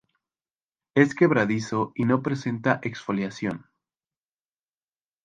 [0.95, 3.67] Es quebradizo y no presenta exfoliación.